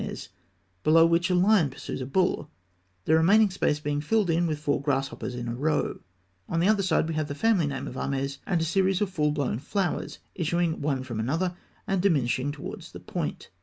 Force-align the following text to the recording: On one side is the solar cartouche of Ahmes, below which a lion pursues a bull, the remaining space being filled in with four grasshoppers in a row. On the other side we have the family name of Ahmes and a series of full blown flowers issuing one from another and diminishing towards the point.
On 0.03 0.07
one 0.07 0.07
side 0.07 0.13
is 0.13 0.29
the 0.81 0.91
solar 0.91 1.01
cartouche 1.01 1.03
of 1.03 1.03
Ahmes, 1.03 1.03
below 1.03 1.05
which 1.11 1.29
a 1.29 1.35
lion 1.35 1.69
pursues 1.69 2.01
a 2.01 2.05
bull, 2.07 2.49
the 3.05 3.13
remaining 3.13 3.49
space 3.51 3.79
being 3.79 4.01
filled 4.01 4.29
in 4.31 4.47
with 4.47 4.57
four 4.57 4.81
grasshoppers 4.81 5.35
in 5.35 5.47
a 5.47 5.53
row. 5.53 5.99
On 6.49 6.59
the 6.59 6.67
other 6.67 6.81
side 6.81 7.07
we 7.07 7.13
have 7.13 7.27
the 7.27 7.35
family 7.35 7.67
name 7.67 7.87
of 7.87 7.93
Ahmes 7.93 8.39
and 8.47 8.59
a 8.61 8.65
series 8.65 8.99
of 8.99 9.11
full 9.11 9.31
blown 9.31 9.59
flowers 9.59 10.17
issuing 10.33 10.81
one 10.81 11.03
from 11.03 11.19
another 11.19 11.55
and 11.85 12.01
diminishing 12.01 12.51
towards 12.51 12.93
the 12.93 12.99
point. 12.99 13.51